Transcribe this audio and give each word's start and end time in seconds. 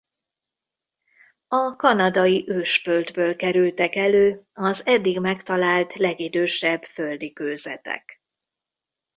A 1.47 1.75
Kanadai-ősföldből 1.75 3.35
kerültek 3.35 3.95
elő 3.95 4.43
az 4.53 4.85
eddig 4.87 5.19
megtalált 5.19 5.95
legidősebb 5.95 6.83
földi 6.83 7.33
kőzetek. 7.33 8.21